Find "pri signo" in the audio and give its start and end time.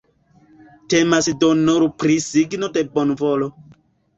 2.05-2.73